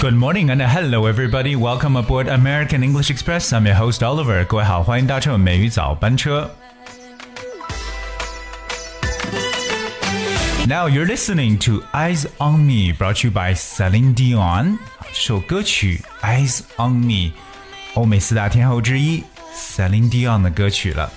[0.00, 1.54] Good morning and hello everybody.
[1.54, 3.52] Welcome aboard American English Express.
[3.52, 4.44] I'm your host Oliver.
[4.44, 6.50] 各位好，欢迎搭乘美语早班车。
[10.66, 14.78] Now you're listening to Eyes on Me, brought to you by Celine Dion.
[15.12, 17.32] 这首歌曲《Eyes on Me》，
[17.94, 21.12] 欧美四大天后之一 Celine Dion 的歌曲了。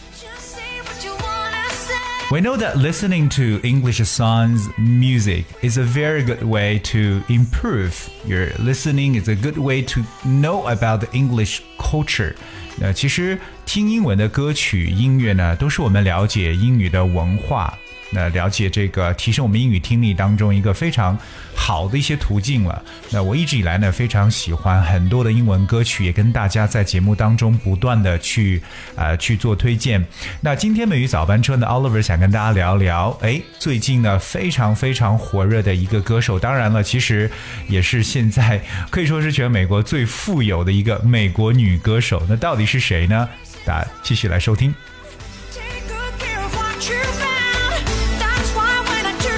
[2.31, 8.09] We know that listening to English songs, music is a very good way to improve
[8.25, 9.15] your listening.
[9.15, 12.33] It's a good way to know about the English culture.
[12.77, 17.77] 那其实听英文的歌曲、音乐呢，都是我们了解英语的文化。
[18.10, 21.16] 那了解这个提升我们英语听力当中一个非常
[21.54, 22.82] 好的一些途径了。
[23.10, 28.60] 那我一直以来呢非常喜欢很多的英文歌曲，也跟大家在节目当中不断的去
[28.96, 30.04] 呃去做推荐。
[30.40, 37.30] 那今天美语早班车呢，Oliver 想跟大家聊聊，哎，最近呢非常非常火热的一个歌手，当然了，其实
[37.68, 42.22] 也是现在可以说是全美国最富有的一个美国女歌手。
[42.28, 43.28] 那到底是谁呢？
[43.64, 44.74] 大家继续来收听。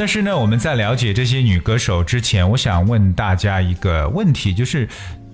[0.02, 4.84] 但是呢，我们在了解这些女歌手之前，我想问大家一个问题，就是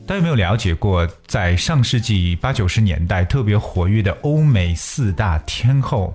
[0.06, 6.14] 大家有没有了解过，在上世纪八九十年代特别活跃的欧美四大天后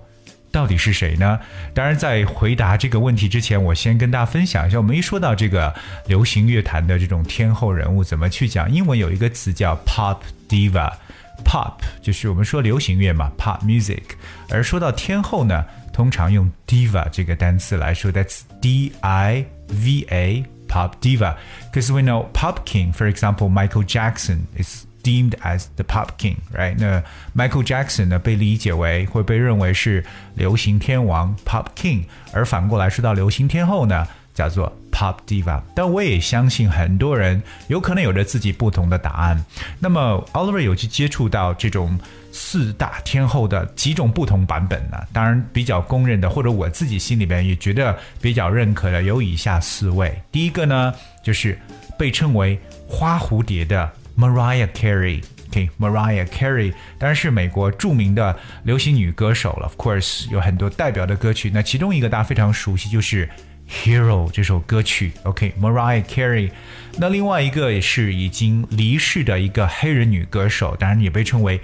[0.51, 1.39] 到底是谁呢？
[1.73, 5.73] 当然，在回答这个问题之前，我先跟大家分享一下，我们一说到这个
[6.05, 8.71] 流行乐坛的这种天后人物，怎么去讲？
[8.71, 10.17] 英文有一个词叫 pop
[10.47, 11.73] diva，pop
[12.03, 14.03] 就是我们说流行乐嘛，pop music，
[14.51, 15.65] 而说到天后呢？
[15.92, 21.34] 通常用 diva 这个单词来说，that's D I V A pop diva.
[21.72, 26.36] Because we know pop king, for example, Michael Jackson is deemed as the pop king,
[26.52, 26.76] right?
[26.78, 27.02] 那
[27.34, 30.04] Michael Jackson 呢被理解为会被认为是
[30.34, 35.59] 流行天王 pop king，而反过来说到流行天后呢，叫做 pop diva。
[35.75, 39.43] 但我也相信很多人有可能有着自己不同的答案。
[39.79, 41.99] 那么 Oliver 有去接触到这种。
[42.35, 44.97] 四大天后的几种不同版本呢？
[45.13, 50.19] 当然比较公认的，或者我自己心里边也觉得比较认可的有以下四位。
[50.31, 50.91] 第一个呢，
[51.23, 51.55] 就是
[51.95, 53.87] 被称为花蝴蝶的
[54.17, 55.23] Mariah Carey。
[55.49, 59.67] OK，Mariah Carey 当然是美国著名的流行女歌手了。
[59.67, 61.51] Of course，有很多代表的歌曲。
[61.53, 63.27] 那其中一个大家非常熟悉，就是
[63.69, 65.11] 《Hero》这首歌曲。
[65.23, 66.51] OK，Mariah Carey。
[66.97, 71.59] 那另外一个也是已经离世的一个黑人女歌手，当然也被称为。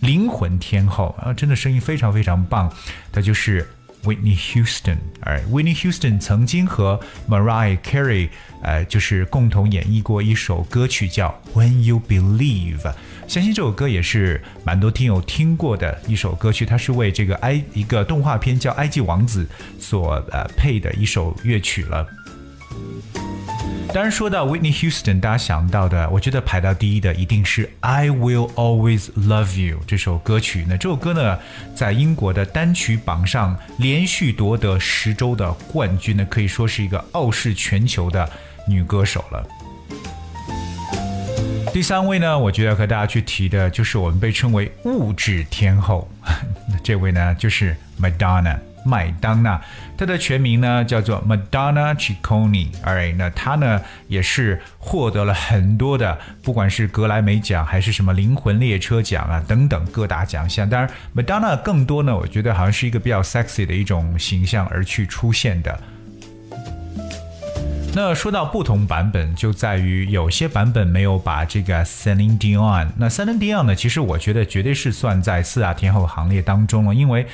[0.00, 2.72] 灵魂天后啊，真的声音非常非常棒，
[3.12, 3.68] 她就是
[4.04, 4.98] Whitney Houston。
[5.20, 8.28] 哎 Whitney Houston 曾经和 Mariah Carey
[8.62, 12.92] 呃，就是共同演绎过一首歌曲叫 When You Believe。
[13.26, 19.46] 相信这首歌也是蛮多听友听过的一首歌曲，它是为这个埃一个动画片叫《埃及王子》
[19.82, 22.06] 所呃配的一首乐曲了。
[23.92, 30.64] 当然，说到 Whitney Houston，大家想到的，我觉得排到第一的一定是《I Will Always Love You》这首歌曲。
[30.68, 31.36] 那这首歌呢，
[31.74, 38.30] 在英国的单曲榜上连续夺得十周的冠军呢，可以说是一个傲视全球的
[38.64, 39.44] 女歌手了。
[41.72, 46.08] 第三位呢，我觉得要和大家去提的就是我们被称为物质天后，
[46.84, 48.56] 这位呢就是 Madonna。
[48.84, 49.60] 麦当娜，
[49.96, 52.68] 她的全名呢叫做 Madonna Ciccone。
[52.84, 60.68] Alright，那她呢也是获得了很多的，不管是格莱美奖还是什么灵魂列车奖啊等等各大奖项。
[60.68, 65.78] 当然，Madonna 更多呢，我觉得好像是一个比较 sexy 的一种形象而去出现的。
[67.92, 72.88] 那说到不同版本，就在于有些版本没有把这个 Celine Dion。
[72.96, 77.26] 那 Celine Dion 呢，其实我觉得绝对是算在四大天后行列当中了，因为。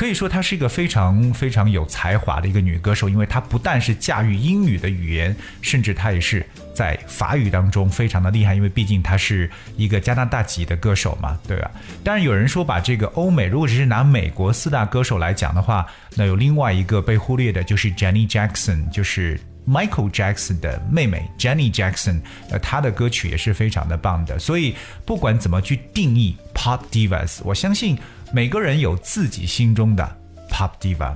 [0.00, 6.42] 可以说她是一个非常非常有才华的一个女歌手，因为她不但是驾驭英语的语言，甚至她也是
[6.74, 11.70] 在法语当中非常的厉害，因为毕竟她是一个加拿大籍的歌手嘛，对吧？
[12.02, 15.86] 当然有人说把这个欧美，如果只是拿美国四大歌手来讲的话，
[16.16, 19.38] 那有另外一个被忽略的就是 Jenny Jackson，就是
[19.68, 24.38] Michael Jackson 的妹妹 Jenny Jackson，呃，她的歌曲也是非常的棒的。
[24.38, 24.74] 所以
[25.04, 27.98] 不管怎么去定义 Pop Divas，我相信。
[28.32, 30.16] 每个人有自己心中的
[30.48, 31.12] pop diva。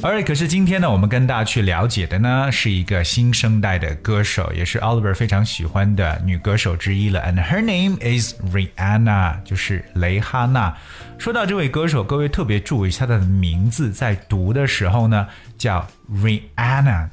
[0.00, 7.22] 而可是今天呢，我们跟大家去了解的呢，是一个新生代的歌手，也是 Oliver 非常喜欢的女歌手之一了。
[7.22, 10.76] And her name is Rihanna，就是蕾哈娜。
[11.18, 15.26] 说到这位歌手，各位特别注意一下她的名字，在读的时候呢，
[15.56, 17.08] 叫 Rihanna。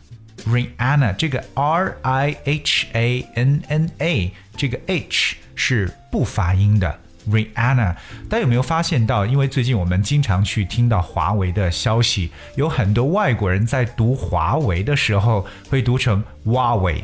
[0.45, 6.99] Rihanna 这个 R I H A N N A 这个 H 是不发音的
[7.29, 7.95] ，Rihanna，
[8.29, 9.25] 大家有没有发现到？
[9.25, 17.03] 因为最近我们经常去听到华为的消息，有很多外国人在读华为的时候会读成华为，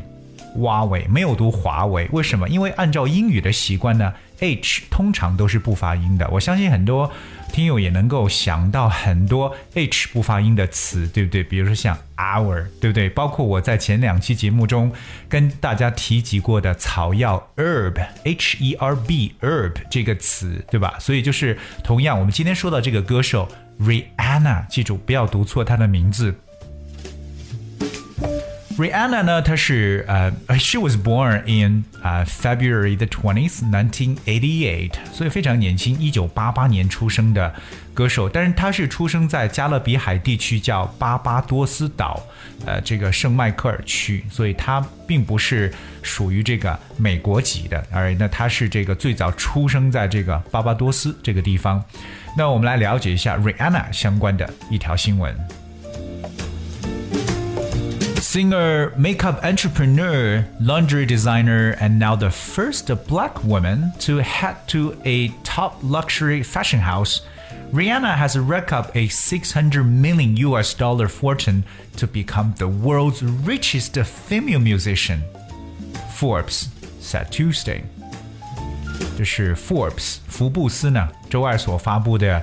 [0.56, 2.48] 华为没有读华为，为什么？
[2.50, 6.28] 因为按照英语的习惯呢，H 通常都是不发音的。
[6.30, 7.12] 我相信很多。
[7.52, 11.44] 听友也能够想到很多 h 不发音的词，对不对？
[11.44, 13.10] 比如说像 hour，对不对？
[13.10, 14.92] 包括我在前两期节目中
[15.28, 20.96] 跟大家提及过的草药 herb，h e r b herb 这个词，对吧？
[21.00, 23.50] 所以就是同样，我们今天说到这个歌手
[23.80, 26.36] Rihanna，记住不要读错她的名字。
[28.78, 37.52] Rihanna 呢，她是呃，she was born in 啊 February the twentieth, nineteen eighty eight，所以非常年轻，一九八八年出生的
[37.96, 38.30] 歌手。
[38.30, 42.22] 但是她是出生在加勒比海地区叫巴巴多斯岛，
[42.68, 51.84] 呃，这个圣迈克尔区，所以她并不是属于这个美国籍的，而那她是这个最早出生在这个巴巴多斯这个地方。
[52.38, 55.36] 那我们来了解一下 Rihanna 相关的一条新闻。
[58.37, 65.79] Singer, makeup entrepreneur, laundry designer, and now the first black woman to head to a top
[65.83, 67.23] luxury fashion house,
[67.73, 71.65] Rihanna has racked up a 600 million US dollar fortune
[71.97, 75.23] to become the world's richest female musician.
[76.15, 76.69] Forbes
[77.01, 77.85] said Tuesday.
[79.17, 82.43] 这是 Forbes 福布斯呢周二所发布的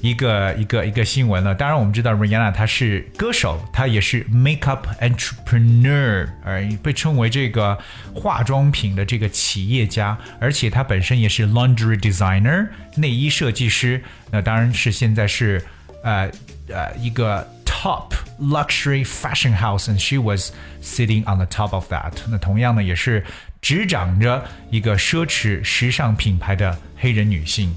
[0.00, 1.54] 一个一个一个新闻了。
[1.54, 7.78] 当然，我们知道 Rihanna 她是歌手，她也是 makeup entrepreneur，而被称为这个
[8.14, 14.02] 化妆品的这个企业家，而且她本身也是 laundry designer，内衣设计师。
[14.30, 15.62] 那当然是现在是
[16.02, 16.30] 呃
[16.68, 20.52] 呃一个 top luxury fashion house，and she was
[20.82, 22.12] sitting on the top of that。
[22.28, 23.24] 那同样呢，也是
[23.60, 27.76] 执掌着一个奢侈时尚品牌的黑人女性。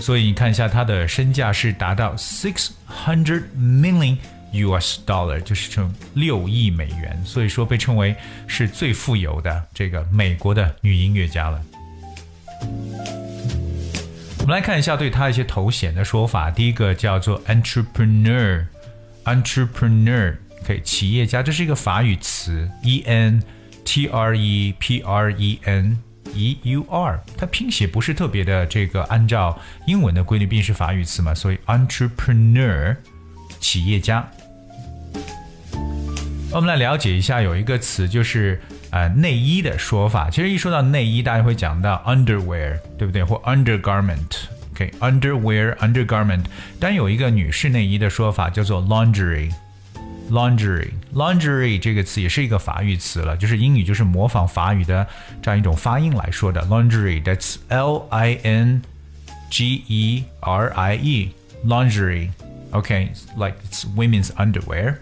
[0.00, 4.16] 所以你看一下，她的身价是达到 six hundred million
[4.52, 7.22] US dollar，就是成六亿美元。
[7.24, 8.16] 所以说被称为
[8.46, 11.62] 是最富有的这个美国的女音乐家了。
[14.38, 16.50] 我们来看一下对她一些头衔的说法。
[16.50, 20.34] 第一个叫做 entrepreneur，entrepreneur
[20.66, 23.42] 可以企业家，这是一个法语词，e n
[23.84, 25.98] t r e p r e n。
[26.34, 32.96] E U R，它拼写不是特别的这个按照英文的规律，毕竟是法语词嘛，所以 entrepreneur
[33.58, 34.28] 企业家。
[36.52, 38.60] 我们来了解一下，有一个词就是
[38.90, 40.28] 呃内衣的说法。
[40.28, 43.22] 其实一说到内衣，大家会讲到 underwear，对不对？
[43.22, 44.46] 或 undergarment。
[44.72, 46.44] OK，underwear，undergarment。
[46.80, 49.52] 但有一个女士内衣的说法叫做 laundry。
[50.31, 55.07] Lingerie，lingerie 这个词也是一个法语词了，就是英语就是模仿法语的
[55.39, 56.63] 这样一种发音来说的。
[56.63, 58.81] Lingerie，that's L I N
[59.51, 64.95] G E R I E，lingerie，OK，like it's women's underwear。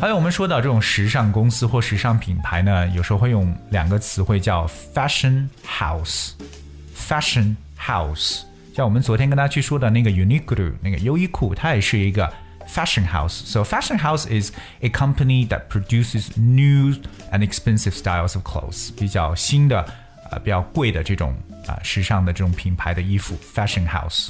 [0.00, 8.38] 还有我们说到这种时尚公司或时尚品牌呢，有时候会用两个词汇叫 fashion house，fashion house。
[8.74, 12.32] 像我们昨天跟大家去说的那个 Uniqlo 那个优衣库，它也是一个。
[12.72, 13.32] fashion house.
[13.44, 16.94] So fashion house is a company that produces new
[17.32, 19.86] and expensive styles of clothes，比较新的
[20.30, 21.32] 呃比较贵的这种
[21.66, 24.28] 啊、呃、时尚的这种品牌的衣服，fashion house。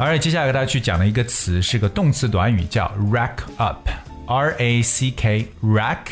[0.00, 6.06] 而接下来给大家去讲的一个词是个动词短语，叫 rack up，R A C K，rack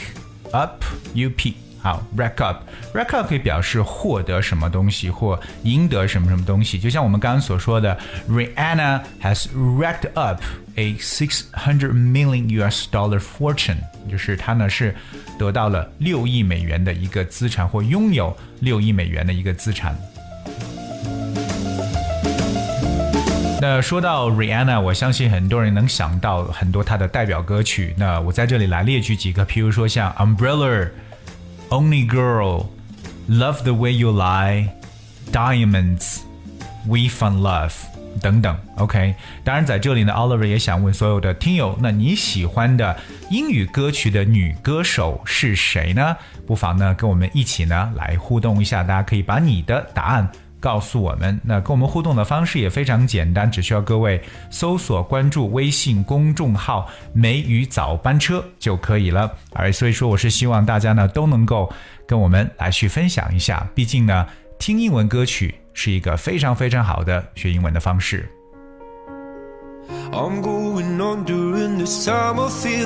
[0.51, 0.83] up
[1.15, 1.55] U P。
[1.84, 6.78] 好，rack up，rack up 可以表示获得什么东西或赢得什么什么东西。
[6.78, 7.98] 就像我们刚刚所说的
[8.30, 10.40] ，Rihanna has racked up
[10.76, 14.96] a six hundred million US dollar fortune，就是她呢是
[15.40, 19.96] 得到了六亿美元的一个资产或拥有六亿美元的一个资产。
[23.60, 27.96] 那说到 Rihanna，我相信很多人能想到很多她的代表歌曲。
[27.98, 30.90] 那我在这里来列举几个，譬如说像 Umbrella。
[31.72, 32.66] Only Girl,
[33.30, 34.72] Love the Way You Lie,
[35.32, 36.20] Diamonds,
[36.86, 37.72] We Found Love
[38.22, 39.16] 等等，OK。
[39.46, 43.00] 当然，在这里呢，Oliver 也想问所有的听友，那你喜欢的
[43.30, 46.18] 英语歌曲的女歌手是谁呢？
[46.46, 50.30] 不妨呢跟我们一起呢来互动一下，大家可以把你的答案。
[50.62, 59.30] 告诉我们，那跟我们互动的方式也非常简单，只需要各位搜索关注微信公众号“梅雨早班车”就可以了。
[59.54, 61.70] 而所以说，我是希望大家呢都能够
[62.08, 64.28] 跟我们来去分享一下，毕竟呢，
[64.60, 68.30] 听英文歌曲是一个非常非常好的学英文的方式。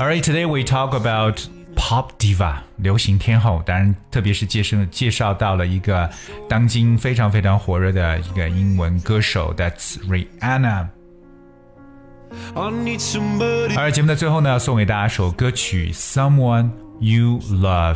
[0.00, 1.55] Alright, today we talk about
[1.86, 6.10] Pop Diva 流行天后，当然，特别是介绍介绍到了一个
[6.48, 10.88] 当今非常非常火热的一个英文歌手，That's Rihanna。
[13.76, 17.94] 而节目的最后呢，送给大家首歌曲《Someone You Loved》。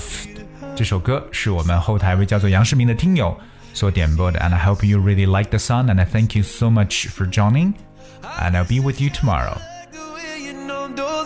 [0.76, 3.36] 这首歌是我们后台位叫做杨世明的听友
[3.74, 7.72] 所点播的，and I hope you really like the song, and I thank you so much for joining,
[8.38, 9.56] and I'll be with you tomorrow.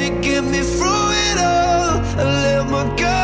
[0.00, 2.00] to get me through it all.
[2.18, 3.19] I let my guard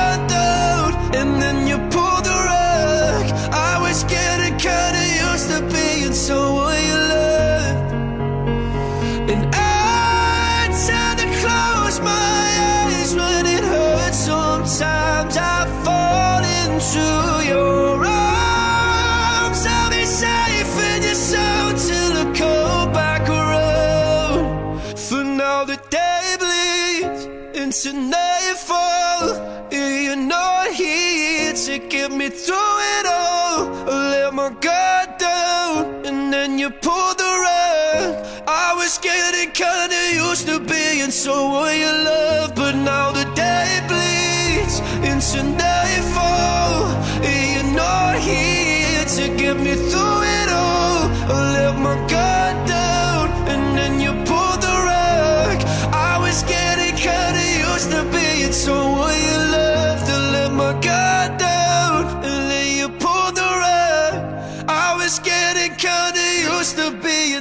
[28.46, 33.68] nightfall, you're not here to get me through it all.
[33.88, 38.26] I let my guard down, and then you pulled the rug.
[38.46, 42.25] I was getting kinda used to being someone you love,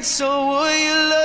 [0.06, 1.25] I was getting kinda used to being someone you loved.